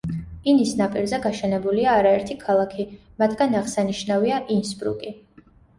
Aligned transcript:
ინის 0.53 0.71
ნაპირზე 0.79 1.19
გაშენებულია 1.25 1.93
არაერთი 1.99 2.39
ქალაქი, 2.47 2.89
მათგან 3.25 3.57
აღსანიშნავია 3.65 4.45
ინსბრუკი. 4.59 5.19